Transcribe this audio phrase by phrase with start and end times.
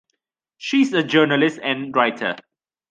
[0.57, 2.35] She’s a journalist and writer.